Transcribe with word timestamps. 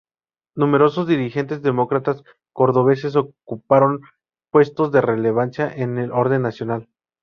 Numerosos 0.55 1.05
dirigentes 1.05 1.61
demócratas 1.61 2.23
cordobeses 2.53 3.15
ocuparon 3.15 4.01
puestos 4.49 4.91
de 4.91 4.99
relevancia 4.99 5.71
en 5.71 5.99
el 5.99 6.11
orden 6.11 6.41
nacional. 6.41 6.89